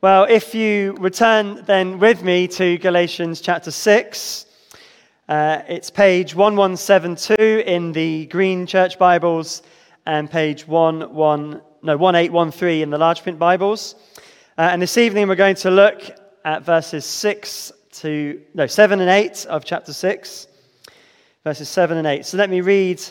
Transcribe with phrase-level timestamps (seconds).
[0.00, 4.46] Well, if you return then with me to Galatians chapter 6,
[5.28, 9.62] uh, it's page 1172 in the Green Church Bibles
[10.04, 13.94] and page 11, no, 1813 in the large print Bibles.
[14.58, 16.02] Uh, and this evening we're going to look
[16.44, 20.48] at verses 6 to, no, 7 and 8 of chapter 6.
[21.44, 22.24] Verses 7 and 8.
[22.26, 23.02] So let me read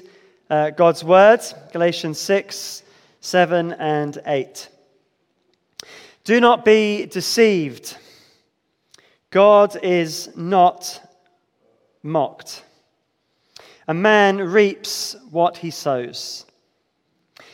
[0.50, 1.42] uh, God's word,
[1.72, 2.84] Galatians 6,
[3.22, 4.70] 7 and 8.
[6.24, 7.98] Do not be deceived.
[9.30, 11.02] God is not
[12.02, 12.64] mocked.
[13.90, 16.46] A man reaps what he sows.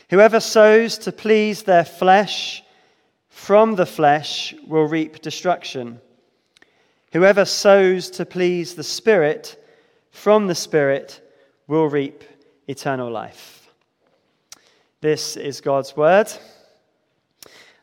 [0.10, 2.64] Whoever sows to please their flesh,
[3.30, 6.00] from the flesh will reap destruction.
[7.12, 9.64] Whoever sows to please the Spirit,
[10.12, 11.22] from the Spirit
[11.68, 12.24] will reap
[12.68, 13.72] eternal life.
[15.02, 16.32] This is God's word.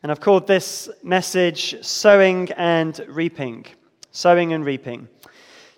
[0.03, 3.65] And I've called this message Sowing and Reaping.
[4.11, 5.07] Sowing and Reaping.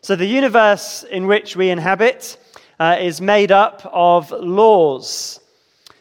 [0.02, 2.38] So, the universe in which we inhabit
[2.81, 5.40] uh, is made up of laws,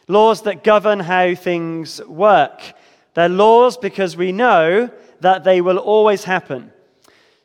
[0.09, 2.61] laws that govern how things work.
[3.13, 6.73] They're laws because we know that they will always happen.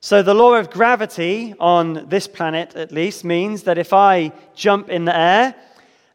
[0.00, 4.90] So, the law of gravity on this planet, at least, means that if I jump
[4.90, 5.54] in the air,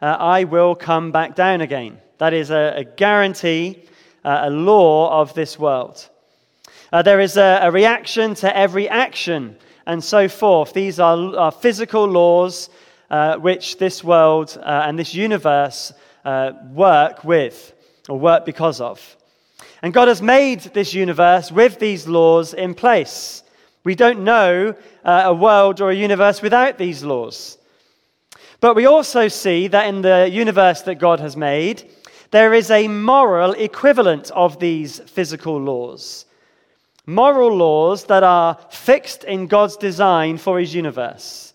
[0.02, 2.00] uh, I will come back down again.
[2.18, 3.86] That is a, a guarantee
[4.24, 6.10] uh, a law of this world.
[6.92, 10.74] Uh, there is a, a, reaction to every action, and so forth.
[10.74, 12.70] These are, are physical laws
[13.10, 15.94] uh, which this world uh, and this universe
[16.26, 17.74] uh, work with,
[18.08, 19.16] or work because of.
[19.82, 23.44] And God has made this universe with these laws in place.
[23.84, 27.58] We don't know uh, a world or a universe without these laws.
[28.60, 31.90] But we also see that in the universe that God has made,
[32.32, 36.26] there is a moral equivalent of these physical laws.
[37.06, 41.54] Moral laws that are fixed in God's design for his universe.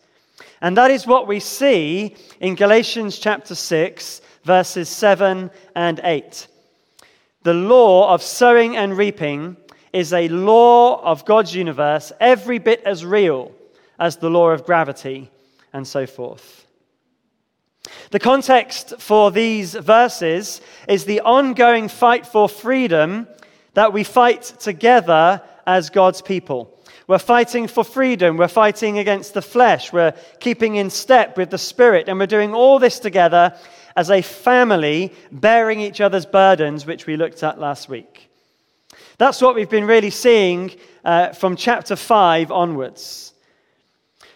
[0.61, 6.49] And that is what we see in Galatians chapter 6, verses 7 and 8.
[7.43, 9.57] The law of sowing and reaping
[9.93, 13.53] is a law of God's universe, every bit as real
[13.99, 15.31] as the law of gravity
[15.73, 16.64] and so forth.
[18.11, 23.27] The context for these verses is the ongoing fight for freedom
[23.75, 26.71] that we fight together as God's people.
[27.07, 28.37] We're fighting for freedom.
[28.37, 29.93] We're fighting against the flesh.
[29.93, 32.09] We're keeping in step with the Spirit.
[32.09, 33.55] And we're doing all this together
[33.97, 38.31] as a family, bearing each other's burdens, which we looked at last week.
[39.19, 40.73] That's what we've been really seeing
[41.05, 43.35] uh, from chapter 5 onwards.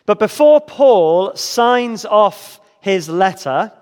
[0.04, 3.72] But before Paul signs off his letter,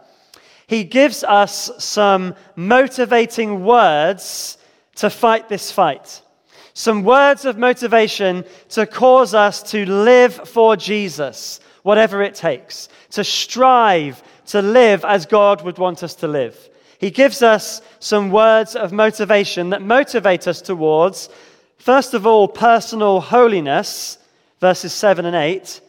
[0.66, 4.58] he gives us some motivating words
[4.96, 6.22] to fight this fight.
[6.74, 13.24] Some words of motivation to cause us to live for Jesus, whatever it takes, to
[13.24, 16.68] strive to live as God would want us to live.
[16.98, 21.28] He gives us some words of motivation that motivate us towards,
[21.78, 24.18] first of all, personal holiness,
[24.60, 25.80] verses 7 and 8,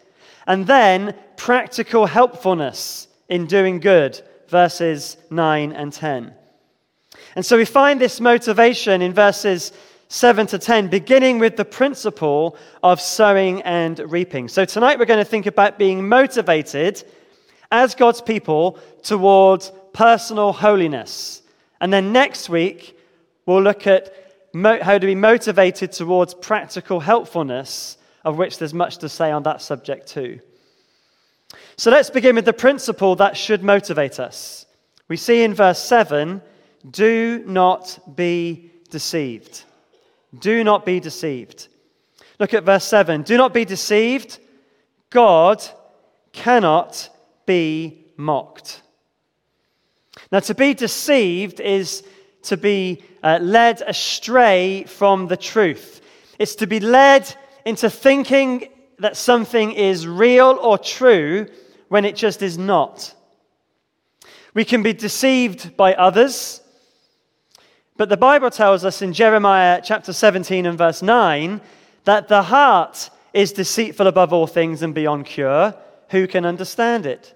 [0.46, 6.34] and then practical helpfulness in doing good, verses 9 and 10.
[7.36, 9.72] And so we find this motivation in verses
[10.10, 14.48] 7 to 10, beginning with the principle of sowing and reaping.
[14.48, 17.04] So tonight we're going to think about being motivated
[17.72, 21.42] as God's people towards personal holiness.
[21.82, 22.98] And then next week,
[23.46, 24.14] we'll look at
[24.54, 29.62] how to be motivated towards practical helpfulness, of which there's much to say on that
[29.62, 30.40] subject too.
[31.80, 34.66] So let's begin with the principle that should motivate us.
[35.08, 36.42] We see in verse 7
[36.90, 39.64] do not be deceived.
[40.40, 41.68] Do not be deceived.
[42.40, 43.22] Look at verse 7.
[43.22, 44.40] Do not be deceived.
[45.12, 45.64] God
[46.34, 47.10] cannot
[47.46, 48.82] be mocked.
[50.32, 52.04] Now, to be deceived is
[52.44, 56.02] to be uh, led astray from the truth.
[56.40, 57.34] It's to be led
[57.66, 58.70] into thinking
[59.00, 61.48] that something is real or true
[61.90, 63.14] when it just is not.
[64.54, 66.62] We can be deceived by others,
[67.96, 71.62] but the Bible tells us in Jeremiah chapter 17 and verse 9
[72.04, 75.76] that the heart is deceitful above all things and beyond cure.
[76.10, 77.34] Who can understand it?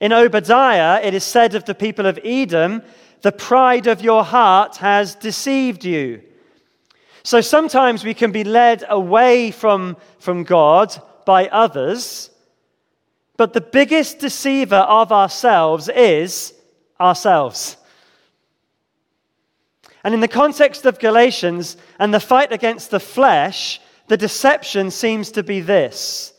[0.00, 2.82] In Obadiah, it is said of the people of Edom,
[3.22, 6.22] the pride of your heart has deceived you.
[7.22, 10.96] So sometimes we can be led away from, from God
[11.26, 12.30] by others,
[13.40, 16.52] but the biggest deceiver of ourselves is
[17.00, 17.78] ourselves.
[20.04, 25.30] And in the context of Galatians and the fight against the flesh, the deception seems
[25.30, 26.34] to be this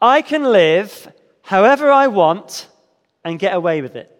[0.00, 2.66] I can live however I want
[3.22, 4.10] and get away with it.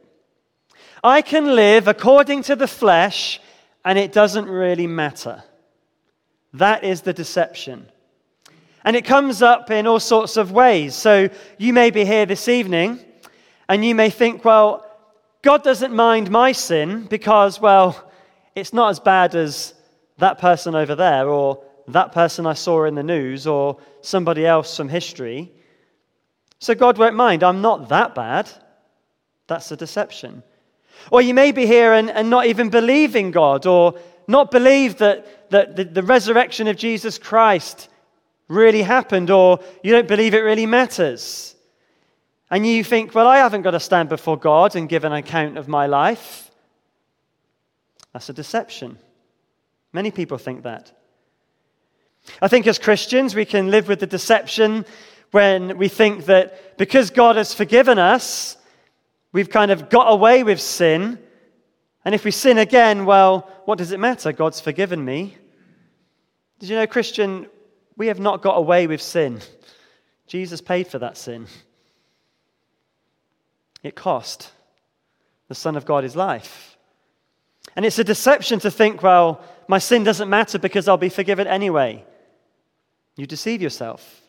[1.02, 3.40] I can live according to the flesh
[3.86, 5.42] and it doesn't really matter.
[6.52, 7.88] That is the deception.
[8.84, 10.94] And it comes up in all sorts of ways.
[10.94, 13.00] So you may be here this evening
[13.68, 14.84] and you may think, well,
[15.42, 18.10] God doesn't mind my sin because, well,
[18.54, 19.74] it's not as bad as
[20.18, 24.76] that person over there or that person I saw in the news or somebody else
[24.76, 25.50] from history.
[26.58, 27.42] So God won't mind.
[27.42, 28.50] I'm not that bad.
[29.46, 30.42] That's a deception.
[31.10, 34.98] Or you may be here and, and not even believe in God or not believe
[34.98, 37.88] that, that the, the resurrection of Jesus Christ
[38.54, 41.54] really happened or you don't believe it really matters.
[42.50, 45.58] And you think, well, I haven't got to stand before God and give an account
[45.58, 46.50] of my life.
[48.12, 48.98] That's a deception.
[49.92, 50.92] Many people think that.
[52.40, 54.84] I think as Christians, we can live with the deception
[55.30, 58.56] when we think that because God has forgiven us,
[59.32, 61.18] we've kind of got away with sin.
[62.04, 64.32] And if we sin again, well, what does it matter?
[64.32, 65.36] God's forgiven me.
[66.60, 67.46] Did you know, Christian,
[67.96, 69.40] we have not got away with sin.
[70.26, 71.46] Jesus paid for that sin.
[73.82, 74.50] It cost
[75.48, 76.76] the Son of God his life.
[77.76, 81.46] And it's a deception to think, well, my sin doesn't matter because I'll be forgiven
[81.46, 82.04] anyway.
[83.16, 84.22] You deceive yourself.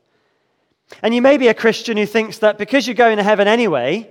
[1.01, 4.09] And you may be a Christian who thinks that because you're going to heaven anyway,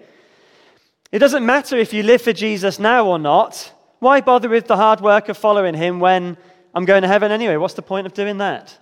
[1.12, 3.72] it doesn't matter if you live for Jesus now or not.
[4.00, 6.36] Why bother with the hard work of following him when
[6.74, 7.56] I'm going to heaven anyway?
[7.56, 8.76] What's the point of doing that?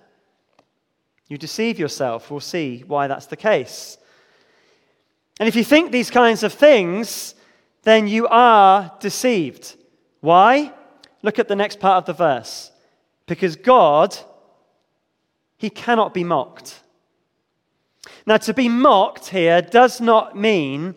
[1.33, 2.29] You deceive yourself.
[2.29, 3.97] We'll see why that's the case.
[5.39, 7.33] And if you think these kinds of things,
[7.81, 9.75] then you are deceived.
[10.21, 10.71] Why?
[11.23, 12.71] Look at the next part of the verse.
[13.25, 14.15] Because God,
[15.57, 16.83] He cannot be mocked.
[18.27, 20.93] Now, to be mocked here does not mean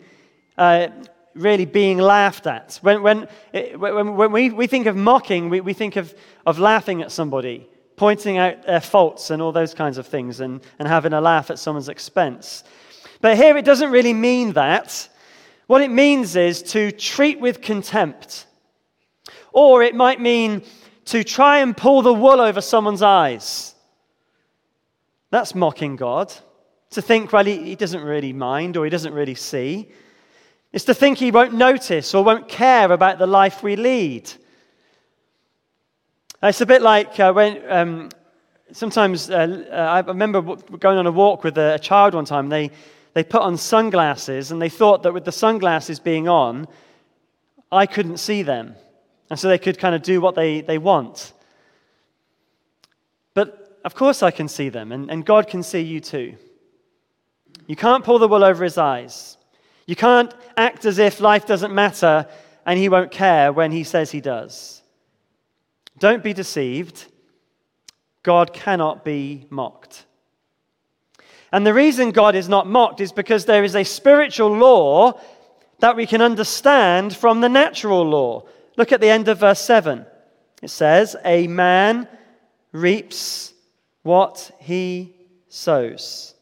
[0.55, 0.89] uh,
[1.33, 2.77] really being laughed at.
[2.83, 3.27] When, when,
[3.79, 6.13] when, we, we think of mocking, we, we think of,
[6.45, 7.67] of laughing at somebody
[7.97, 11.49] pointing out their faults and all those kinds of things and, and having a laugh
[11.49, 12.63] at someone's expense.
[13.19, 15.09] But here it doesn't really mean that.
[15.65, 18.45] What it means is to treat with contempt.
[19.51, 20.61] Or it might mean
[21.05, 23.73] to try and pull the wool over someone's eyes.
[25.31, 26.31] That's mocking God.
[26.91, 29.89] To think, well, he, he doesn't really mind or he doesn't really see.
[30.71, 34.31] It's to think he won't notice or won't care about the life we lead.
[36.43, 38.09] It's a bit like uh, when um,
[38.71, 42.49] sometimes uh, uh, I remember going on a walk with a, a child one time.
[42.49, 42.69] They,
[43.13, 46.67] they put on sunglasses and they thought that with the sunglasses being on,
[47.71, 48.75] I couldn't see them.
[49.31, 51.33] And so they could kind of do what they, they want.
[53.33, 56.35] But of course, I can see them, and, and God can see you too.
[57.65, 59.37] You can't pull the wool over his eyes.
[59.87, 62.27] You can't act as if life doesn't matter
[62.65, 64.81] and he won't care when he says he does.
[65.99, 67.05] Don't be deceived.
[68.23, 70.05] God cannot be mocked.
[71.51, 75.19] And the reason God is not mocked is because there is a spiritual law
[75.79, 78.43] that we can understand from the natural law.
[78.75, 80.05] Look at the end of verse 7.
[80.61, 82.07] It says, A man
[82.71, 83.53] reaps
[84.03, 85.15] what he
[85.49, 86.35] sows.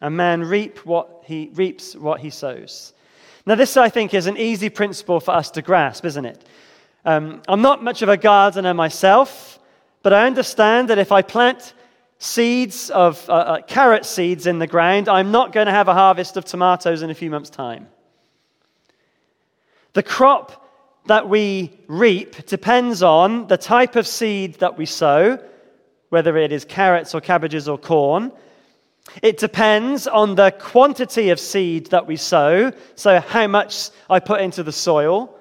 [0.00, 2.92] A man reap what he reaps what he sows.
[3.46, 6.44] Now, this I think is an easy principle for us to grasp, isn't it?
[7.06, 9.60] Um, I'm not much of a gardener myself,
[10.02, 11.72] but I understand that if I plant
[12.18, 15.94] seeds of uh, uh, carrot seeds in the ground, I'm not going to have a
[15.94, 17.86] harvest of tomatoes in a few months' time.
[19.92, 20.68] The crop
[21.06, 25.38] that we reap depends on the type of seed that we sow,
[26.08, 28.32] whether it is carrots or cabbages or corn.
[29.22, 34.40] It depends on the quantity of seed that we sow, so how much I put
[34.40, 35.35] into the soil.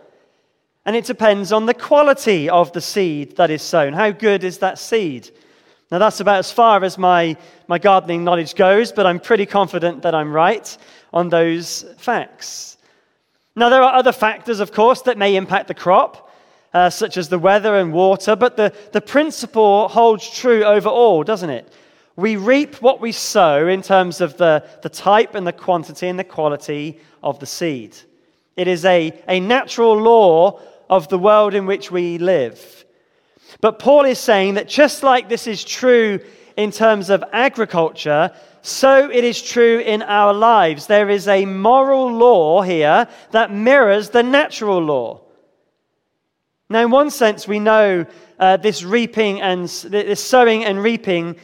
[0.86, 3.94] And it depends on the quality of the seed that is sown.
[3.94, 5.32] How good is that seed?
[5.92, 7.38] Now, that's about as far as my,
[7.68, 10.77] my gardening knowledge goes, but I'm pretty confident that I'm right
[11.13, 12.77] on those facts.
[13.56, 16.32] Now, there are other factors, of course, that may impact the crop,
[16.74, 21.50] uh, such as the weather and water, but the, the principle holds true overall, doesn't
[21.50, 21.72] it?
[22.15, 26.20] We reap what we sow in terms of the, the type and the quantity and
[26.20, 27.96] the quality of the seed.
[28.56, 32.86] It is a, a natural law of the world in which we live.
[33.62, 36.20] But Paul is saying that just like this is true
[36.58, 40.88] in terms of agriculture, so it is true in our lives.
[40.88, 45.22] There is a moral law here that mirrors the natural law.
[46.70, 48.06] Now, in one sense, we know
[48.39, 51.36] uh, this reaping and this sowing and reaping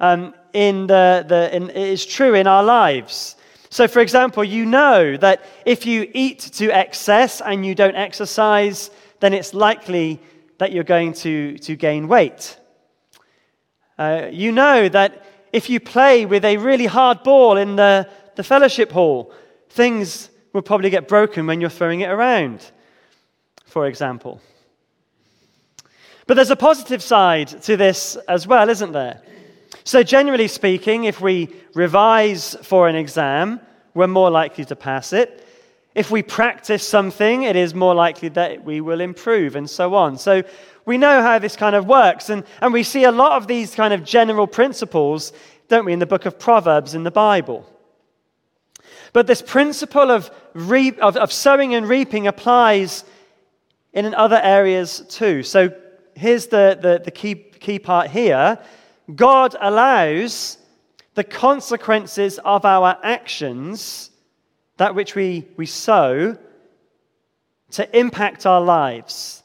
[0.00, 3.35] um, in the, the in, is true in our lives.
[3.76, 8.90] So, for example, you know that if you eat to excess and you don't exercise,
[9.20, 10.18] then it's likely
[10.56, 12.58] that you're going to, to gain weight.
[13.98, 18.42] Uh, you know that if you play with a really hard ball in the, the
[18.42, 19.30] fellowship hall,
[19.68, 22.64] things will probably get broken when you're throwing it around,
[23.66, 24.40] for example.
[26.26, 29.20] But there's a positive side to this as well, isn't there?
[29.84, 33.60] So, generally speaking, if we revise for an exam,
[33.96, 35.42] we're more likely to pass it.
[35.94, 40.18] If we practice something, it is more likely that we will improve, and so on.
[40.18, 40.42] So,
[40.84, 43.74] we know how this kind of works, and, and we see a lot of these
[43.74, 45.32] kind of general principles,
[45.68, 47.66] don't we, in the book of Proverbs in the Bible.
[49.14, 53.04] But this principle of, re- of, of sowing and reaping applies
[53.94, 55.42] in other areas too.
[55.42, 55.74] So,
[56.14, 58.58] here's the, the, the key, key part here
[59.14, 60.58] God allows
[61.16, 64.10] the consequences of our actions,
[64.76, 66.36] that which we, we sow,
[67.70, 69.42] to impact our lives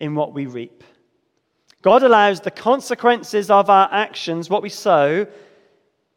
[0.00, 0.82] in what we reap.
[1.82, 5.26] God allows the consequences of our actions, what we sow,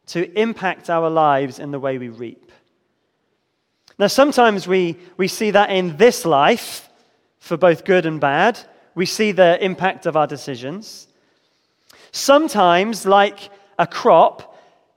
[0.08, 2.50] to impact our lives in the way we reap.
[3.98, 6.88] Now, sometimes we, we see that in this life
[7.38, 8.58] for both good and bad
[8.96, 11.06] we see the impact of our decisions.
[12.10, 13.48] Sometimes, like
[13.78, 14.51] a crop,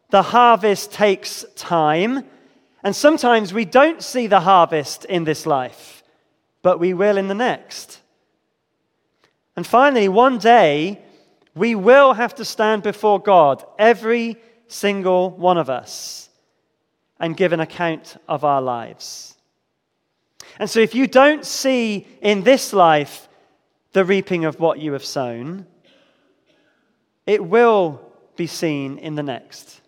[0.09, 2.23] the harvest takes time.
[2.83, 6.03] And sometimes we don't see the harvest in this life,
[6.61, 7.99] but we will in the next.
[9.55, 11.01] And finally, one day,
[11.55, 16.29] we will have to stand before God, every single one of us,
[17.19, 19.35] and give an account of our lives.
[20.59, 23.27] And so, if you don't see in this life
[23.93, 25.65] the reaping of what you have sown,
[27.25, 28.01] it will
[28.35, 29.81] be seen in the next.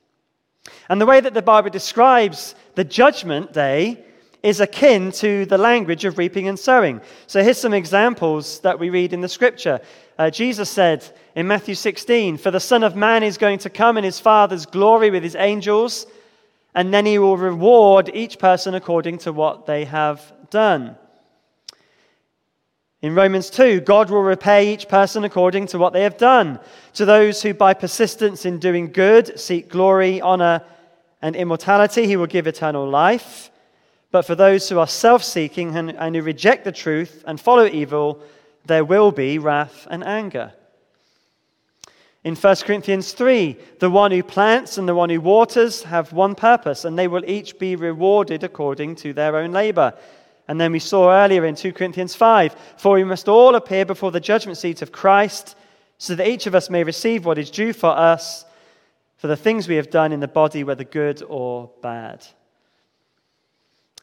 [0.90, 4.04] And the way that the Bible describes the judgment day
[4.44, 7.02] is akin to the language of reaping and sowing.
[7.26, 9.82] So here's some examples that we read in the scripture.
[10.18, 11.04] Uh, Jesus said
[11.36, 14.66] in Matthew 16, For the Son of Man is going to come in his Father's
[14.66, 16.08] glory with his angels,
[16.74, 20.96] and then he will reward each person according to what they have done.
[23.02, 26.60] In Romans 2, God will repay each person according to what they have done.
[26.94, 30.64] To those who, by persistence in doing good, seek glory, honor,
[31.22, 33.50] and immortality, he will give eternal life.
[34.12, 37.66] But for those who are self seeking and, and, who reject the truth and follow
[37.66, 38.22] evil,
[38.66, 40.54] there will be wrath and anger.
[42.24, 46.36] In 1 Corinthians 3, the one who plants and the one who waters have one
[46.36, 49.94] purpose, and they will each be rewarded according to their own labor.
[50.48, 54.12] And then we saw earlier in 2 Corinthians 5 For we must all appear before
[54.12, 55.56] the judgment seat of Christ,
[55.98, 58.46] so that each of us may receive what is due for us
[59.18, 62.26] for the things we have done in the body, whether good or bad.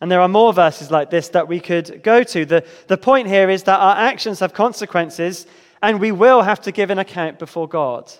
[0.00, 2.44] And there are more verses like this that we could go to.
[2.44, 5.46] The, the point here is that our actions have consequences,
[5.82, 8.12] and we will have to give an account before God.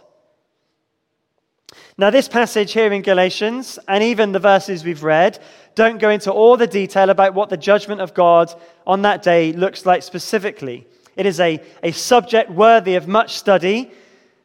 [1.98, 5.40] Now, this passage here in Galatians, and even the verses we've read,
[5.74, 8.54] don't go into all the detail about what the judgment of God
[8.86, 10.86] on that day looks like specifically.
[11.16, 13.90] It is a, a subject worthy of much study,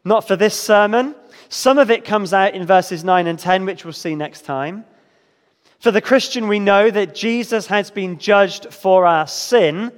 [0.04, 1.16] not for this sermon.
[1.50, 4.86] Some of it comes out in verses 9 and 10, which we'll see next time.
[5.80, 9.92] For the Christian, we know that Jesus has been judged for our sin.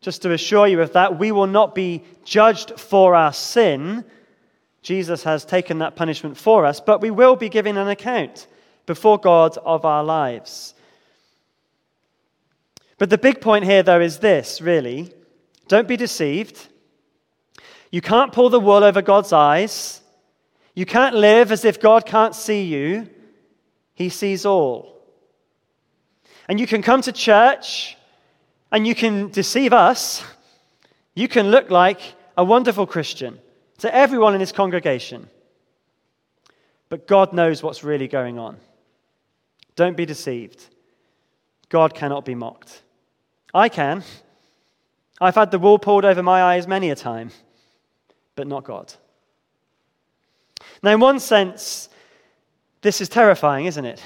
[0.00, 4.04] Just to assure you of that, we will not be judged for our sin.
[4.82, 8.46] Jesus has taken that punishment for us, but we will be given an account
[8.86, 10.74] before God of our lives.
[12.98, 15.12] But the big point here, though, is this really
[15.66, 16.68] don't be deceived.
[17.90, 20.01] You can't pull the wool over God's eyes.
[20.74, 23.08] You can't live as if God can't see you.
[23.94, 25.00] He sees all.
[26.48, 27.96] And you can come to church
[28.70, 30.24] and you can deceive us.
[31.14, 32.00] You can look like
[32.36, 33.38] a wonderful Christian
[33.78, 35.28] to everyone in his congregation.
[36.88, 38.56] But God knows what's really going on.
[39.76, 40.66] Don't be deceived.
[41.68, 42.82] God cannot be mocked.
[43.54, 44.04] I can.
[45.20, 47.30] I've had the wool pulled over my eyes many a time,
[48.36, 48.92] but not God.
[50.82, 51.88] Now, in one sense,
[52.80, 54.02] this is terrifying, isn't it?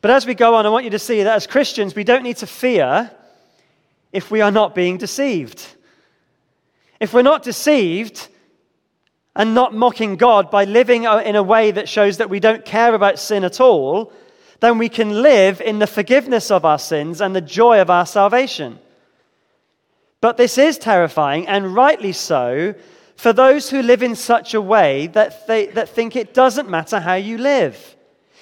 [0.00, 2.22] But as we go on, I want you to see that as Christians, we don't
[2.22, 3.10] need to fear
[4.12, 5.64] if we are not being deceived.
[6.98, 8.28] If we're not deceived,
[9.36, 12.94] and not mocking God by living in a way that shows that we don't care
[12.94, 14.12] about sin at all,
[14.60, 18.06] then we can live in the forgiveness of our sins and the joy of our
[18.06, 18.78] salvation.
[20.20, 22.74] But this is terrifying, and rightly so,
[23.20, 26.98] for those who live in such a way that, they, that think it doesn't matter
[26.98, 27.96] how you live.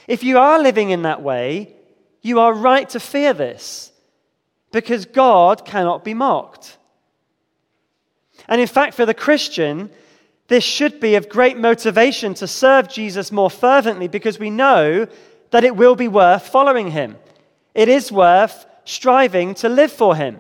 [0.07, 1.75] If you are living in that way,
[2.23, 3.91] you are right to fear this,
[4.71, 6.79] because God cannot be mocked.
[8.47, 9.91] And in fact, for the Christian,
[10.47, 15.09] this should be of great motivation to serve Jesus more fervently because we know
[15.51, 17.17] that it will be worth following him.
[17.75, 20.39] It is worth striving to live for him.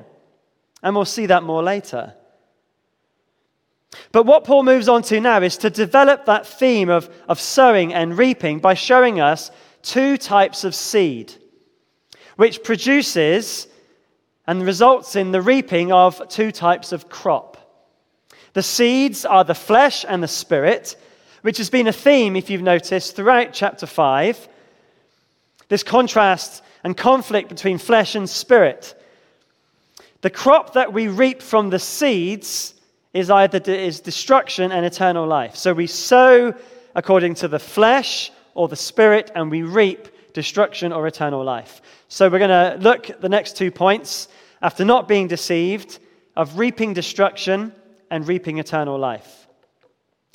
[0.81, 2.15] And we'll see that more later.
[4.13, 7.95] But what Paul moves on to now is to develop that theme of, of sowing
[7.95, 9.51] and reaping by showing us
[9.83, 11.33] two types of seed,
[12.37, 13.69] which produces
[14.47, 17.57] and results in the reaping of two types of crop.
[18.55, 20.97] The seeds are the flesh and the spirit,
[21.43, 24.49] which has been a theme, if you've noticed, throughout chapter 5.
[25.69, 28.95] This contrast and conflict between flesh and spirit.
[30.23, 32.75] The crop that we reap from the seeds
[33.13, 35.57] is either is destruction and eternal life.
[35.57, 36.55] So we sow
[36.95, 41.81] according to the flesh or the spirit, and we reap destruction or eternal life.
[42.09, 44.29] So we're going to look at the next two points
[44.61, 46.01] after not being deceived
[46.37, 47.73] of reaping destruction
[48.11, 49.47] and reaping eternal life.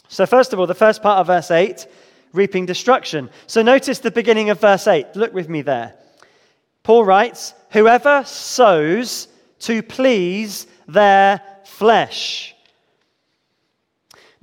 [0.07, 1.87] So, first of all, the first part of verse 8,
[2.33, 3.29] reaping destruction.
[3.47, 5.15] So, notice the beginning of verse 8.
[5.15, 5.95] Look with me there.
[6.83, 9.27] Paul writes, Whoever sows
[9.59, 12.52] to please their flesh.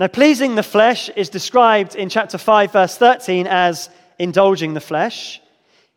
[0.01, 5.43] Now, pleasing the flesh is described in chapter 5, verse 13 as indulging the flesh.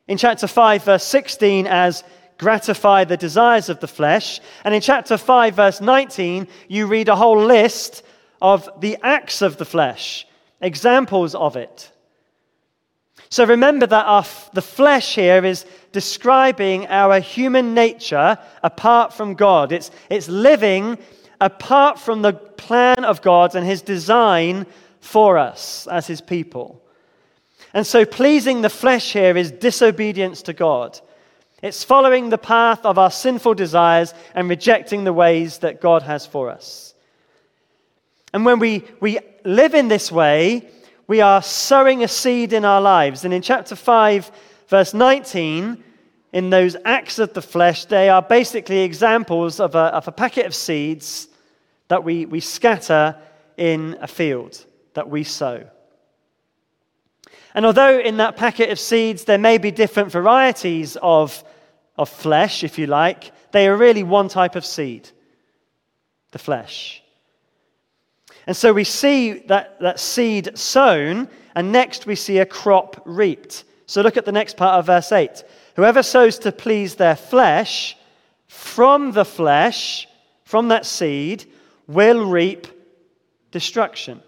[0.10, 2.04] In chapter 5, verse 16, as
[2.38, 4.42] gratify the desires of the flesh.
[4.66, 8.04] And in chapter 5, verse 19, you read a whole list
[8.42, 10.28] of the acts of the flesh,
[10.60, 11.90] examples of it.
[13.30, 19.72] So remember that our, the flesh here is describing our human nature apart from God.
[19.72, 20.98] It's, it's living
[21.44, 24.66] apart from the plan of God and his design
[25.02, 26.82] for us as his people.
[27.74, 30.98] And so pleasing the flesh here is disobedience to God.
[31.62, 36.26] It's following the path of our sinful desires and rejecting the ways that God has
[36.26, 36.94] for us.
[38.34, 40.70] And when we, we live in this way,
[41.08, 43.26] we are sowing a seed in our lives.
[43.26, 44.32] And in chapter 5,
[44.70, 45.84] verse 19,
[46.32, 50.46] in those acts of the flesh, they are basically examples of a, of a packet
[50.46, 51.28] of seeds
[51.94, 53.16] that we, we scatter
[53.56, 55.64] in a field, that we sow.
[57.56, 61.44] And although in that packet of seeds there may be different varieties of
[61.96, 65.10] of flesh, if you like, they are really one type of seed
[66.32, 67.04] the flesh.
[68.48, 73.66] And so we see that, that seed sown, and next we see a crop reaped.
[73.86, 75.44] So look at the next part of verse 8.
[75.76, 77.96] Whoever sows to please their flesh,
[78.48, 80.08] from the flesh,
[80.44, 81.46] from that seed,
[81.88, 82.68] will reap
[83.52, 84.22] destruction.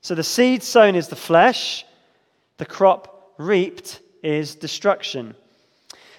[0.00, 1.84] So the seed sown is the flesh,
[2.58, 5.34] the crop reaped is destruction.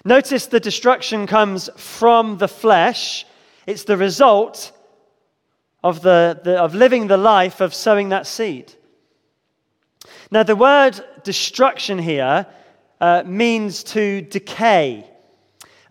[0.06, 3.26] Notice the destruction comes from the flesh.
[3.66, 4.72] It's the result
[5.84, 8.74] of, the, the, of living the life of sowing that seed.
[10.32, 12.46] Now, the word destruction here
[13.00, 15.10] uh, means to decay.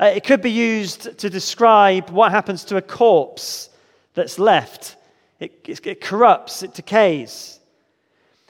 [0.00, 3.70] Uh, it could be used to describe what happens to a corpse
[4.14, 4.96] that's left.
[5.40, 7.61] It, it, it corrupts, it decays.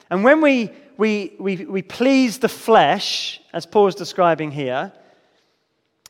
[0.09, 4.91] And when we, we, we, we please the flesh, as Paul is describing here,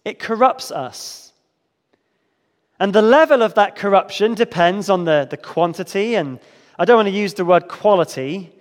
[0.06, 1.32] it corrupts us.
[2.80, 6.39] And the level of that corruption depends on the, the quantity, and
[6.78, 8.52] I don't want to use the word quality.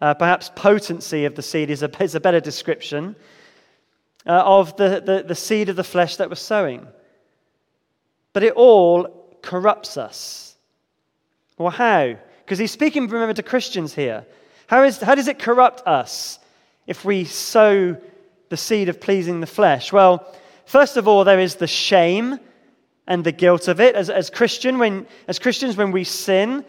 [0.00, 3.16] Uh, perhaps potency of the seed is a, is a better description
[4.26, 6.86] uh, of the, the, the seed of the flesh that we're sowing.
[8.32, 10.56] But it all corrupts us.
[11.58, 12.16] Well, how?
[12.44, 14.26] Because he's speaking, remember, to Christians here.
[14.66, 16.38] How, is, how does it corrupt us
[16.86, 17.96] if we sow
[18.48, 19.92] the seed of pleasing the flesh?
[19.92, 20.34] Well,
[20.64, 22.38] First of all, there is the shame
[23.06, 23.94] and the guilt of it.
[23.94, 26.64] As, as, Christian, when, as Christians, when we sin,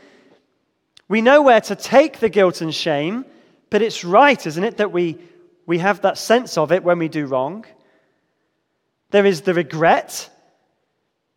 [1.08, 3.26] we know where to take the guilt and shame,
[3.70, 5.18] but it's right, isn't it, that we,
[5.65, 7.65] we have that sense of it when we do wrong.
[9.12, 10.30] There is the regret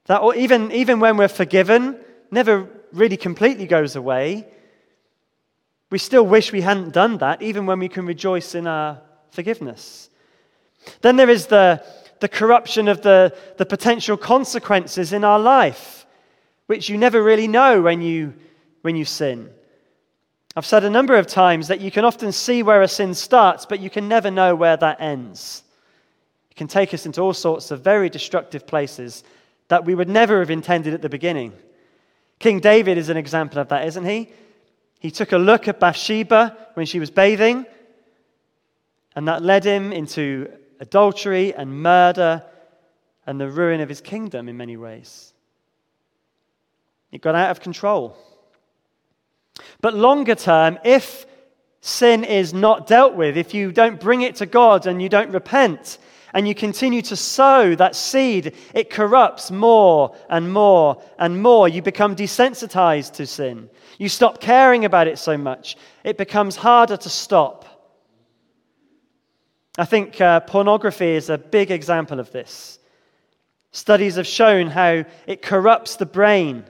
[0.07, 1.99] that or even, even when we're forgiven,
[2.31, 4.47] never really completely goes away.
[5.91, 10.11] We still wish we hadn't done that, even when we can rejoice in our forgiveness.
[11.01, 11.85] Then there is the,
[12.21, 16.07] the corruption of the, the potential consequences in our life,
[16.67, 18.35] which you never really know when you,
[18.83, 19.51] when you sin.
[20.59, 23.65] I've said a number of times that you can often see where a sin starts,
[23.65, 25.63] but you can never know where that ends.
[26.51, 29.23] It can take us into all sorts of very destructive places
[29.69, 31.53] that we would never have intended at the beginning.
[32.41, 34.33] King David is an example of that, isn't he?
[34.99, 37.65] He took a look at Bathsheba when she was bathing,
[39.15, 42.43] and that led him into adultery and murder
[43.29, 45.33] and the ruin of his kingdom in many ways.
[47.13, 48.17] It got out of control.
[49.81, 51.27] But longer term, if
[51.81, 55.33] sin is not dealt with, if you don't bring it to God and you don't
[55.33, 55.99] repent,
[56.35, 61.69] and you continue to sow that seed, it corrupts more and more and more.
[61.69, 63.71] You become desensitized to sin.
[63.99, 65.77] You stop caring about it so much.
[66.05, 67.65] It becomes harder to stop.
[69.79, 72.79] I think uh, pornography is a big example of this.
[73.71, 76.65] Studies have shown how it corrupts the brain,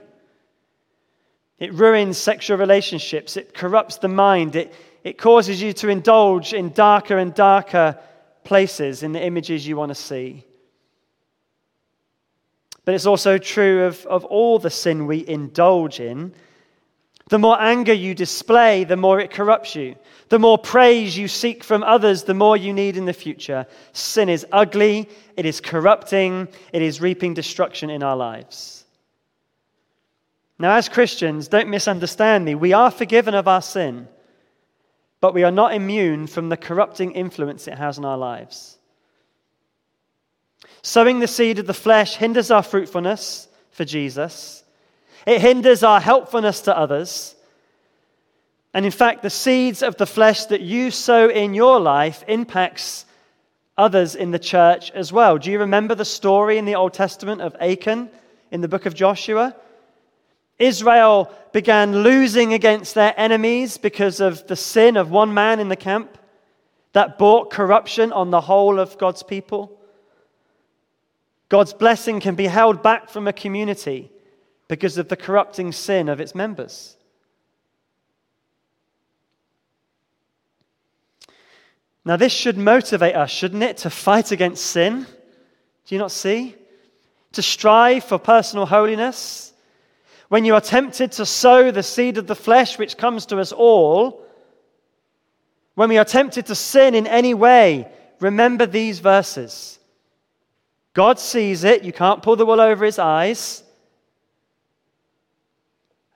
[1.59, 6.71] it ruins sexual relationships, it corrupts the mind, it, it causes you to indulge in
[6.71, 7.97] darker and darker
[8.43, 10.45] places in the images you want to see.
[12.85, 16.33] But it's also true of, of all the sin we indulge in.
[17.29, 19.95] The more anger you display, the more it corrupts you.
[20.29, 23.67] The more praise you seek from others, the more you need in the future.
[23.93, 28.78] Sin is ugly, it is corrupting, it is reaping destruction in our lives.
[30.59, 32.53] Now, as Christians, don't misunderstand me.
[32.53, 34.09] We are forgiven of our sin,
[35.21, 38.77] but we are not immune from the corrupting influence it has on our lives.
[40.81, 44.63] Sowing the seed of the flesh hinders our fruitfulness for Jesus.
[45.25, 47.35] It hinders our helpfulness to others.
[48.73, 53.05] And in fact, the seeds of the flesh that you sow in your life impacts
[53.77, 55.37] others in the church as well.
[55.37, 58.09] Do you remember the story in the Old Testament of Achan
[58.51, 59.55] in the book of Joshua?
[60.59, 65.75] Israel began losing against their enemies because of the sin of one man in the
[65.75, 66.17] camp
[66.93, 69.79] that brought corruption on the whole of God's people.
[71.47, 74.11] God's blessing can be held back from a community
[74.67, 76.95] because of the corrupting sin of its members.
[82.05, 85.05] Now, this should motivate us, shouldn't it, to fight against sin?
[85.85, 86.55] Do you not see?
[87.33, 89.48] To strive for personal holiness.
[90.29, 93.51] When you are tempted to sow the seed of the flesh which comes to us
[93.51, 94.23] all,
[95.75, 99.79] when we are tempted to sin in any way, remember these verses.
[100.93, 103.63] God sees it, you can't pull the wool over his eyes,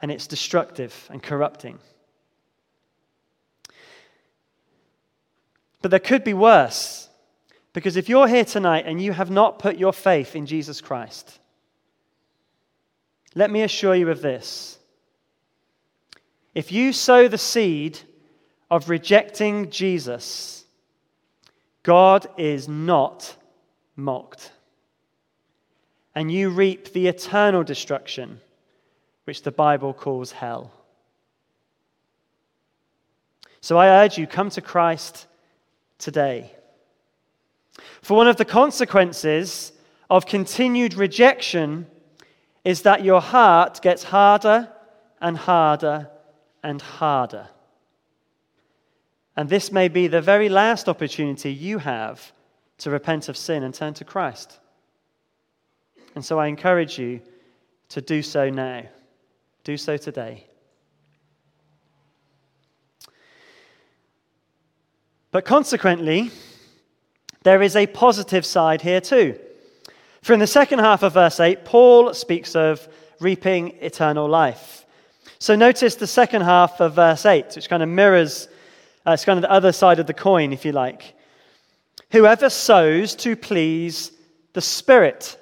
[0.01, 1.79] and it's destructive and corrupting.
[5.81, 7.09] But there could be worse.
[7.73, 11.39] Because if you're here tonight and you have not put your faith in Jesus Christ,
[13.35, 14.77] let me assure you of this.
[16.53, 17.99] If you sow the seed
[18.69, 20.65] of rejecting Jesus,
[21.81, 23.35] God is not
[23.95, 24.51] mocked.
[26.15, 28.39] And you reap the eternal destruction,
[29.23, 30.71] which the Bible calls hell.
[33.61, 35.25] So I urge you, come to Christ
[35.97, 36.51] today.
[38.01, 39.71] For one of the consequences
[40.09, 41.87] of continued rejection
[42.63, 44.69] is that your heart gets harder
[45.21, 46.09] and harder
[46.63, 47.49] and harder.
[49.35, 52.31] And this may be the very last opportunity you have
[52.79, 54.59] to repent of sin and turn to Christ.
[56.15, 57.21] And so I encourage you
[57.89, 58.83] to do so now.
[59.63, 60.45] Do so today.
[65.31, 66.29] But consequently,
[67.41, 69.39] there is a positive side here too.
[70.23, 72.87] For in the second half of verse 8, Paul speaks of
[73.19, 74.85] reaping eternal life.
[75.37, 78.47] So notice the second half of verse 8, which kind of mirrors,
[79.05, 81.13] uh, it's kind of the other side of the coin, if you like.
[82.11, 84.13] Whoever sows to please
[84.53, 85.37] the Spirit.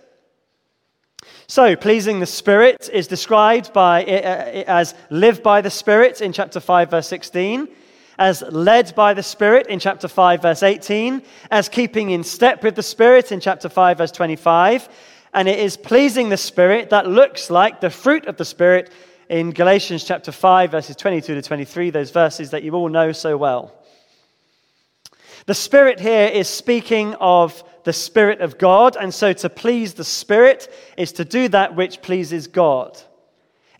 [1.45, 6.59] So, pleasing the Spirit is described by, uh, as live by the Spirit in chapter
[6.59, 7.67] 5, verse 16
[8.21, 12.75] as led by the Spirit in chapter 5, verse 18, as keeping in step with
[12.75, 14.88] the Spirit in chapter 5, verse 25.
[15.34, 18.91] And it is pleasing the Spirit that looks like the fruit of the Spirit
[19.27, 23.36] in Galatians chapter 5, verses 22 to 23, those verses that you all know so
[23.38, 23.73] well.
[25.47, 30.03] The Spirit here is speaking of the Spirit of God, and so to please the
[30.03, 33.01] Spirit is to do that which pleases God.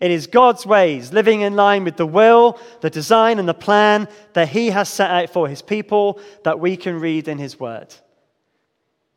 [0.02, 4.08] It is God's ways, living in line with the will, the design, and the plan
[4.32, 7.94] that He has set out for His people that we can read in His Word.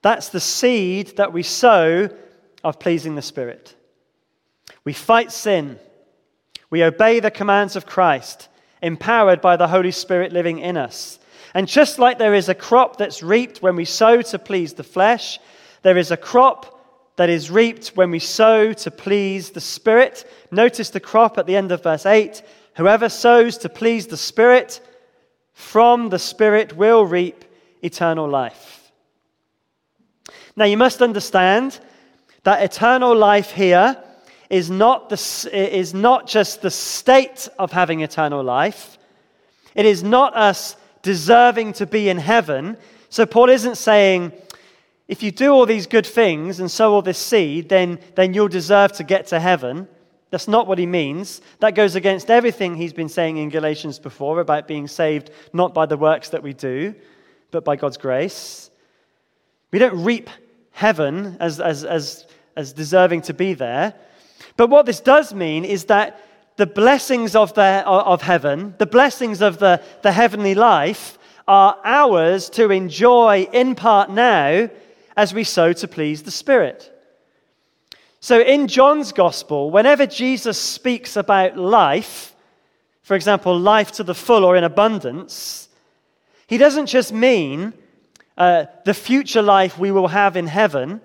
[0.04, 2.08] That's the seed that we sow
[2.64, 3.76] of pleasing the Spirit.
[4.84, 5.80] We fight sin.
[6.70, 8.48] We obey the commands of Christ,
[8.80, 11.18] empowered by the Holy Spirit living in us.
[11.56, 14.84] And just like there is a crop that's reaped when we sow to please the
[14.84, 15.40] flesh,
[15.82, 16.75] there is a crop
[17.16, 20.30] that is reaped when we sow to please the Spirit.
[20.52, 22.42] Notice the crop at the end of verse 8.
[22.76, 24.82] Whoever sows to please the Spirit,
[25.54, 27.46] from the Spirit will reap
[27.82, 28.92] eternal life.
[30.58, 31.80] Now, you must understand
[32.44, 33.98] that eternal life here
[34.50, 38.98] is not, the, is not just the state of having eternal life,
[39.74, 42.78] it is not us deserving to be in heaven.
[43.10, 44.34] So, Paul isn't saying,
[45.08, 48.48] if you do all these good things and sow all this seed, then, then you'll
[48.48, 49.88] deserve to get to heaven.
[50.32, 51.42] That's not what he means.
[51.60, 55.86] That goes against everything he's been saying in Galatians before about being saved not by
[55.86, 56.96] the works that we do,
[57.52, 58.72] but by God's grace.
[59.72, 60.30] We don't reap
[60.72, 63.94] heaven as, as, as, as deserving to be there.
[64.58, 66.20] But what this does mean is that
[66.58, 72.50] the blessings of, the, of heaven, the blessings of the, the heavenly life, are ours
[72.50, 74.70] to enjoy in part now
[75.18, 76.92] as we sow to please the Spirit.
[78.20, 82.36] So in John's Gospel, whenever Jesus speaks about life,
[83.04, 85.70] for example, life to the full or in abundance,
[86.48, 87.74] he doesn't just mean
[88.38, 91.02] uh, the future life we will have in heaven,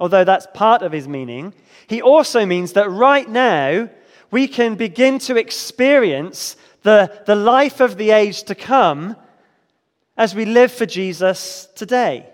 [0.00, 1.54] although that's part of his meaning.
[1.86, 3.90] He also means that right now
[4.30, 9.16] we can begin to experience the, the life of the age to come
[10.16, 12.26] as we live for Jesus today.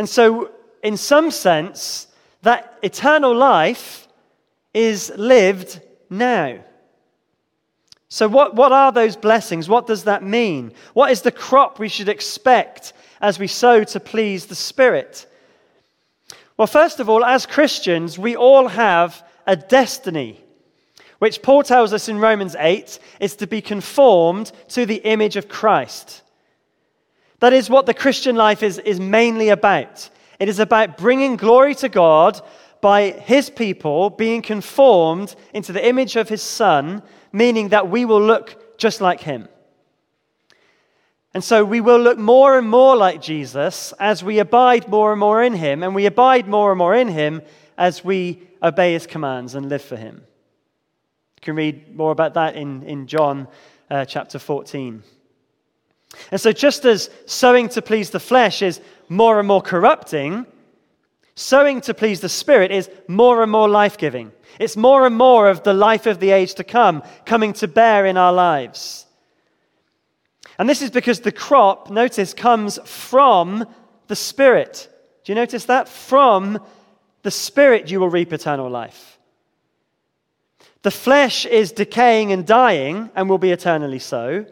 [0.00, 0.50] And so,
[0.82, 2.06] in some sense,
[2.40, 4.08] that eternal life
[4.72, 6.60] is lived now.
[8.08, 9.68] So, what, what are those blessings?
[9.68, 10.72] What does that mean?
[10.94, 15.30] What is the crop we should expect as we sow to please the Spirit?
[16.56, 20.40] Well, first of all, as Christians, we all have a destiny,
[21.18, 25.46] which Paul tells us in Romans 8 is to be conformed to the image of
[25.46, 26.22] Christ.
[27.40, 30.08] That is what the Christian life is, is mainly about.
[30.38, 32.40] It is about bringing glory to God
[32.80, 38.22] by his people being conformed into the image of his son, meaning that we will
[38.22, 39.48] look just like him.
[41.32, 45.20] And so we will look more and more like Jesus as we abide more and
[45.20, 47.42] more in him, and we abide more and more in him
[47.78, 50.16] as we obey his commands and live for him.
[50.16, 53.48] You can read more about that in, in John
[53.90, 55.02] uh, chapter 14.
[56.30, 60.46] And so, just as sowing to please the flesh is more and more corrupting,
[61.34, 64.32] sowing to please the Spirit is more and more life giving.
[64.58, 68.06] It's more and more of the life of the age to come coming to bear
[68.06, 69.06] in our lives.
[70.58, 73.66] And this is because the crop, notice, comes from
[74.08, 74.88] the Spirit.
[75.24, 75.88] Do you notice that?
[75.88, 76.60] From
[77.22, 79.18] the Spirit you will reap eternal life.
[80.82, 84.46] The flesh is decaying and dying and will be eternally so.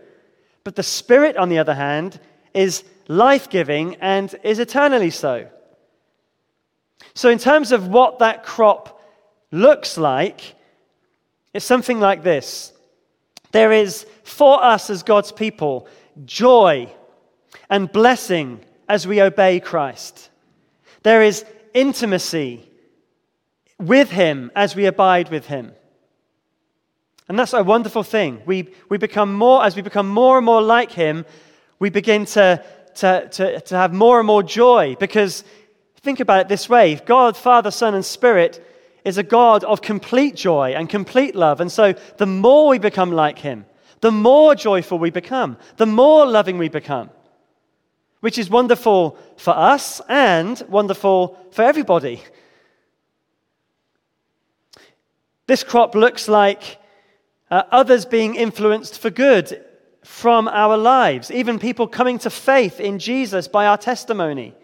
[0.68, 2.20] But the Spirit, on the other hand,
[2.52, 5.48] is life giving and is eternally so.
[7.14, 9.02] So, in terms of what that crop
[9.50, 10.56] looks like,
[11.54, 12.74] it's something like this
[13.50, 15.88] there is for us as God's people
[16.26, 16.92] joy
[17.70, 20.28] and blessing as we obey Christ.
[21.02, 22.68] There is intimacy
[23.78, 25.72] with Him as we abide with Him.
[27.28, 28.40] And that's a wonderful thing.
[28.46, 31.26] We, we become more, as we become more and more like Him,
[31.78, 32.64] we begin to,
[32.96, 34.96] to, to, to have more and more joy.
[34.98, 35.44] Because
[36.00, 38.64] think about it this way God, Father, Son, and Spirit
[39.04, 41.60] is a God of complete joy and complete love.
[41.60, 43.66] And so the more we become like Him,
[44.00, 47.10] the more joyful we become, the more loving we become,
[48.20, 52.22] which is wonderful for us and wonderful for everybody.
[55.46, 56.78] This crop looks like
[57.50, 59.64] uh, others being influenced for good
[60.04, 64.54] from our lives, even people coming to faith in Jesus by our testimony.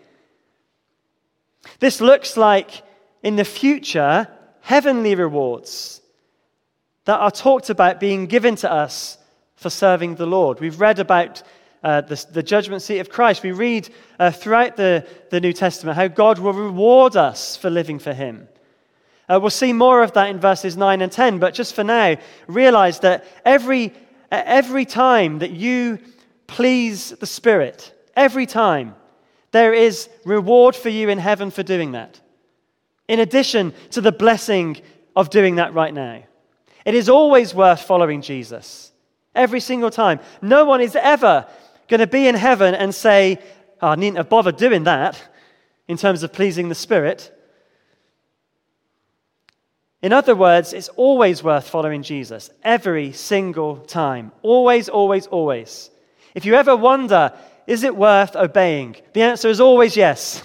[1.81, 2.83] This looks like,
[3.23, 4.29] in the future,
[4.61, 6.01] heavenly rewards
[7.05, 9.19] that are talked about being given to us
[9.57, 10.61] for serving the Lord.
[10.61, 11.43] We've read about
[11.83, 13.43] uh, the, the, judgment seat of Christ.
[13.43, 17.99] We read uh, throughout the, the New Testament how God will reward us for living
[17.99, 18.49] for Him.
[19.29, 22.17] Uh, we'll see more of that in verses 9 and 10, but just for now,
[22.47, 23.93] realize that every,
[24.31, 25.99] every time that you
[26.47, 28.95] please the Spirit, every time,
[29.53, 32.21] there is reward for you in heaven for doing that.
[33.09, 34.81] In addition to the blessing
[35.17, 36.23] of doing that right now,
[36.85, 38.93] it is always worth following Jesus.
[39.35, 40.21] Every single time.
[40.43, 41.47] No one is ever
[41.89, 43.41] going to be in heaven and say,
[43.81, 45.21] oh, I needn't have bothered doing that
[45.89, 47.34] in terms of pleasing the Spirit.
[50.05, 54.33] In other words, it's always worth following Jesus, every single time.
[54.43, 55.89] Always, always, always.
[56.35, 57.33] If you ever wonder,
[57.67, 58.97] is it worth obeying?
[59.15, 60.43] The answer is always yes,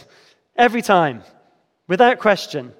[0.55, 1.23] every time.
[1.89, 2.71] without question.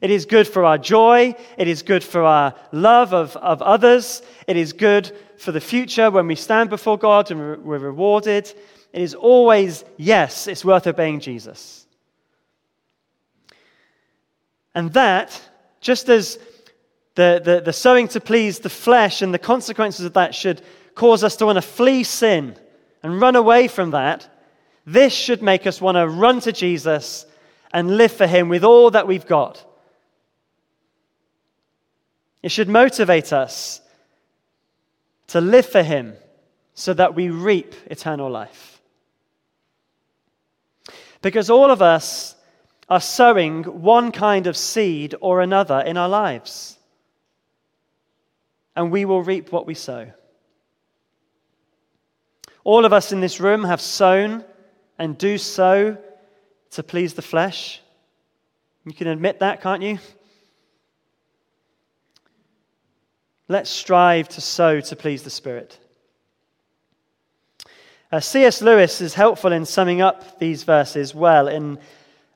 [0.00, 1.36] It is good for our joy.
[1.56, 4.20] It is good for our love of, of others.
[4.48, 8.52] It is good for the future when we stand before God and we're rewarded.
[8.92, 11.86] It is always, yes, it's worth obeying Jesus.
[14.74, 15.40] And that,
[15.84, 16.38] just as
[17.14, 20.62] the, the, the sowing to please the flesh and the consequences of that should
[20.94, 22.56] cause us to want to flee sin
[23.02, 24.26] and run away from that,
[24.86, 27.26] this should make us want to run to Jesus
[27.72, 29.62] and live for Him with all that we've got.
[32.42, 33.82] It should motivate us
[35.28, 36.14] to live for Him
[36.72, 38.80] so that we reap eternal life.
[41.20, 42.36] Because all of us
[42.88, 46.78] are sowing one kind of seed or another in our lives
[48.76, 50.10] and we will reap what we sow.
[52.64, 54.44] All of us in this room have sown
[54.98, 55.96] and do sow
[56.70, 57.80] to please the flesh.
[58.84, 59.98] You can admit that, can't you?
[63.48, 65.78] Let's strive to sow to please the Spirit.
[68.10, 68.62] Uh, C.S.
[68.62, 71.78] Lewis is helpful in summing up these verses well in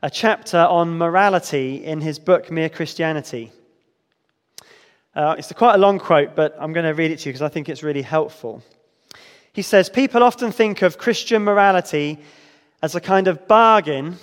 [0.01, 3.51] a chapter on morality in his book, Mere Christianity.
[5.15, 7.43] Uh, it's quite a long quote, but I'm going to read it to you because
[7.43, 8.63] I think it's really helpful.
[9.53, 12.21] He says, People often think of Christian morality
[12.81, 14.19] as a kind of bargain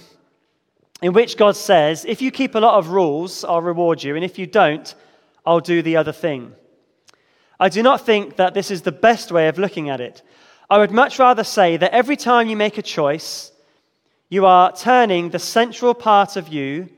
[1.01, 4.23] in which God says, If you keep a lot of rules, I'll reward you, and
[4.23, 4.95] if you don't,
[5.45, 6.53] I'll do the other thing.
[7.59, 10.21] I do not think that this is the best way of looking at it.
[10.69, 13.51] I would much rather say that every time you make a choice,
[14.29, 16.89] you are turning the central part of you,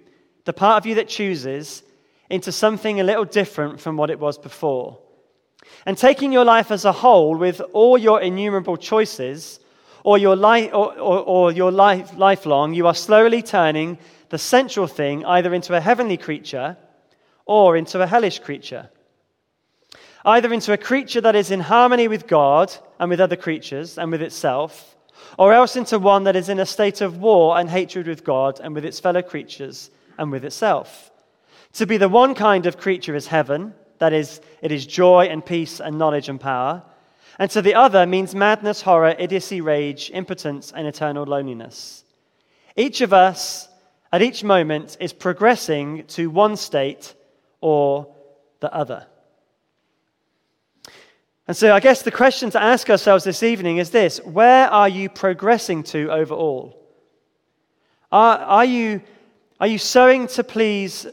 [0.46, 1.84] the part of you that chooses,
[2.30, 5.00] into something a little different from what it was before.
[5.86, 9.60] And taking your life as a whole with all your innumerable choices,
[10.04, 13.98] or your, life, or, or, or your life, lifelong, you are slowly turning
[14.30, 16.78] the central thing either into a heavenly creature
[17.46, 18.90] or into a hellish creature.
[20.24, 24.12] Either into a creature that is in harmony with God and with other creatures and
[24.12, 24.97] with itself,
[25.38, 28.60] or else into one that is in a state of war and hatred with God
[28.62, 31.12] and with its fellow creatures and with itself.
[31.74, 35.46] To be the one kind of creature is heaven, that is, it is joy and
[35.46, 36.84] peace and knowledge and power.
[37.40, 42.04] And to the other means madness, horror, idiocy, rage, impotence, and eternal loneliness.
[42.76, 43.70] Each of us,
[44.12, 47.14] at each moment, is progressing to one state
[47.62, 48.08] or
[48.60, 49.06] the other.
[51.48, 54.90] And so, I guess the question to ask ourselves this evening is this Where are
[54.90, 56.78] you progressing to overall?
[58.12, 59.02] Are, are, you,
[59.60, 61.08] are you sowing to please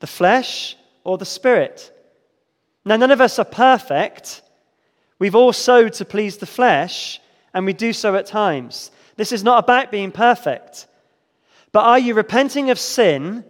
[0.00, 1.90] the flesh or the spirit?
[2.84, 4.42] Now, none of us are perfect.
[5.18, 7.20] We've all sowed to please the flesh,
[7.52, 8.90] and we do so at times.
[9.16, 10.86] This is not about being perfect.
[11.72, 13.44] But are you repenting of sin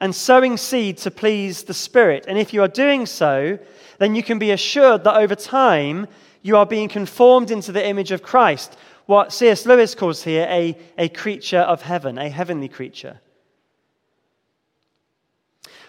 [0.00, 2.26] and sowing seed to please the Spirit?
[2.28, 3.58] And if you are doing so,
[3.98, 6.06] then you can be assured that over time
[6.42, 9.66] you are being conformed into the image of Christ, what C.S.
[9.66, 13.20] Lewis calls here a, a creature of heaven, a heavenly creature.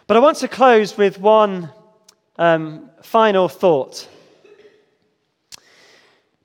[0.08, 1.70] But I want to close with one
[2.38, 4.08] um, final thought.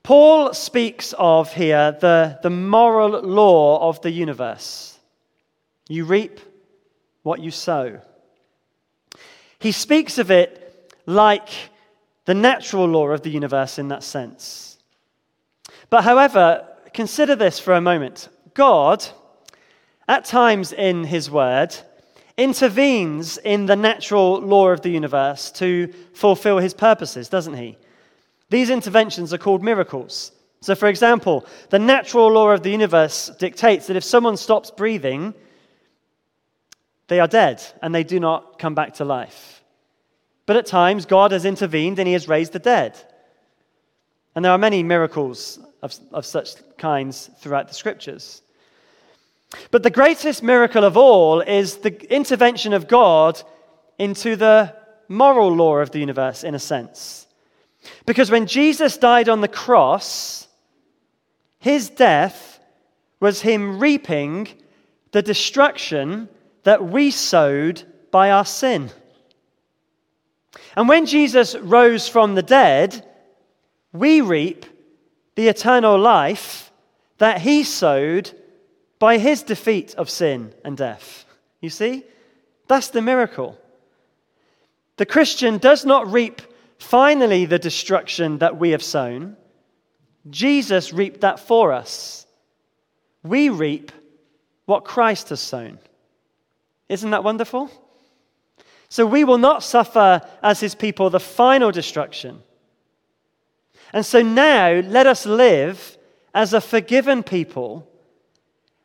[0.02, 4.98] Paul speaks of here the, the moral law of the universe.
[5.88, 6.40] You reap
[7.22, 8.00] what you sow.
[9.58, 11.48] He speaks of it like
[12.24, 14.78] the natural law of the universe in that sense.
[15.90, 18.28] But however, consider this for a moment.
[18.54, 19.04] God,
[20.08, 21.74] at times in his word,
[22.36, 27.76] intervenes in the natural law of the universe to fulfill his purposes, doesn't he?
[28.50, 30.32] These interventions are called miracles.
[30.60, 35.34] So, for example, the natural law of the universe dictates that if someone stops breathing,
[37.12, 39.62] they are dead and they do not come back to life.
[40.46, 42.98] But at times, God has intervened and he has raised the dead.
[44.34, 48.40] And there are many miracles of, of such kinds throughout the scriptures.
[49.70, 53.42] But the greatest miracle of all is the intervention of God
[53.98, 54.74] into the
[55.06, 57.26] moral law of the universe, in a sense.
[58.06, 60.48] Because when Jesus died on the cross,
[61.58, 62.58] his death
[63.20, 64.48] was him reaping
[65.10, 66.30] the destruction
[66.64, 68.90] that we sowed by our sin.
[70.76, 73.06] And when Jesus rose from the dead,
[73.92, 74.66] we reap
[75.34, 76.70] the eternal life
[77.18, 78.30] that he sowed
[78.98, 81.24] by his defeat of sin and death.
[81.60, 82.04] You see?
[82.68, 83.58] That's the miracle.
[84.96, 86.42] The Christian does not reap
[86.78, 89.36] finally the destruction that we have sown.
[90.30, 92.26] Jesus reaped that for us.
[93.22, 93.92] We reap
[94.66, 95.78] what Christ has sown.
[96.92, 97.70] Isn't that wonderful?
[98.90, 102.42] So we will not suffer as his people the final destruction.
[103.94, 105.96] And so now let us live
[106.34, 107.88] as a forgiven people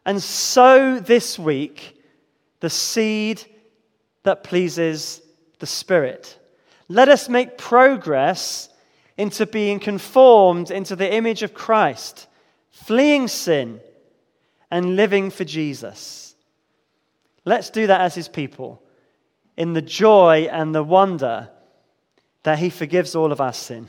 [0.06, 2.02] and sow this week
[2.62, 3.44] the seed
[4.24, 5.22] that pleases
[5.60, 6.40] the Spirit.
[6.88, 8.70] Let us make progress
[9.18, 12.28] into being conformed into the image of Christ,
[12.70, 13.82] fleeing sin
[14.72, 16.27] and living for Jesus.
[17.48, 18.84] Let's do that as his people
[19.56, 21.48] in the joy and the wonder
[22.44, 23.88] that he forgives all of our sin.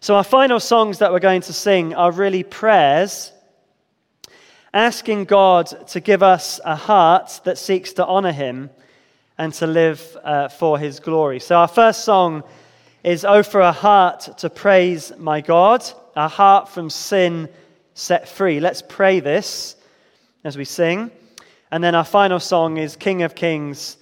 [0.00, 3.30] So, our final songs that we're going to sing are really prayers,
[4.74, 8.68] asking God to give us a heart that seeks to honor him
[9.38, 11.38] and to live uh, for his glory.
[11.38, 12.42] So, our first song
[13.04, 15.84] is Oh, for a heart to praise my God,
[16.16, 17.48] a heart from sin
[17.94, 18.58] set free.
[18.58, 19.76] Let's pray this
[20.42, 21.12] as we sing.
[21.72, 23.96] And then our final song is King of Kings,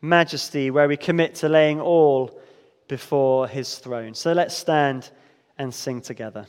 [0.00, 2.40] Majesty, where we commit to laying all
[2.86, 4.14] before his throne.
[4.14, 5.10] So let's stand
[5.58, 6.46] and sing together.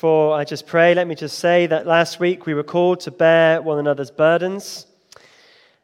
[0.00, 3.10] Before I just pray, let me just say that last week we were called to
[3.10, 4.86] bear one another's burdens.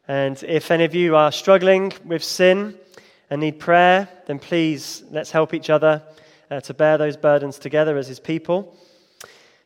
[0.09, 2.79] And if any of you are struggling with sin
[3.29, 6.03] and need prayer, then please let's help each other
[6.51, 8.75] uh, to bear those burdens together as his people.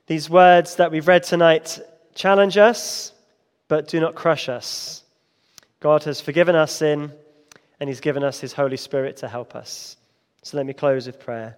[0.09, 1.78] These words that we've read tonight
[2.16, 3.12] challenge us,
[3.68, 5.05] but do not crush us.
[5.78, 7.12] God has forgiven our sin,
[7.78, 9.96] and he's given us his Holy Spirit to help us.
[10.42, 11.57] So let me close with prayer.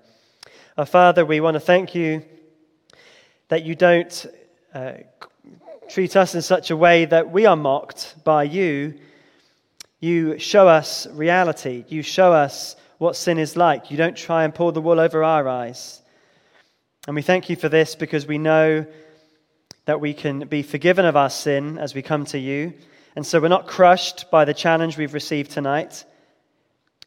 [0.77, 2.23] Our Father, we want to thank you
[3.53, 4.25] that you don't
[4.73, 4.95] uh,
[5.91, 8.95] treat us in such a way that we are mocked by you.
[10.01, 11.85] You show us reality.
[11.87, 13.91] You show us what sin is like.
[13.91, 16.01] You don't try and pull the wool over our eyes.
[17.07, 18.87] And we thank you for this because we know
[19.85, 22.73] that we can be forgiven of our sin as we come to you.
[23.17, 26.07] And so we're not crushed by the challenge we've received tonight.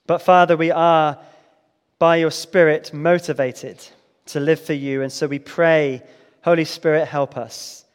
[0.06, 1.18] But Father, we are,
[1.98, 3.84] by your Spirit, motivated
[4.28, 5.02] to live for you.
[5.02, 6.04] And so we pray,
[6.46, 7.86] Holy Spirit, help us.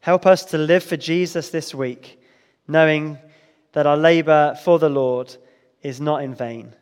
[0.00, 2.18] Help us to live for Jesus this week,
[2.66, 3.18] knowing
[3.72, 5.36] that our labor for the Lord
[5.82, 6.72] is not in vain.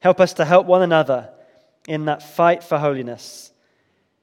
[0.00, 1.28] Help us to help one another
[1.86, 3.52] in that fight for holiness,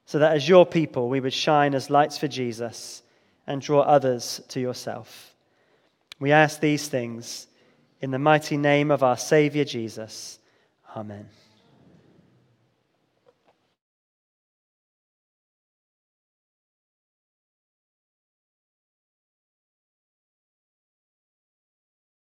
[0.07, 3.03] so that as your people we would shine as lights for Jesus
[3.45, 5.35] and draw others to yourself.
[6.19, 7.45] We ask these things
[8.01, 10.39] in the mighty name of our Savior Jesus.
[10.95, 11.29] Amen.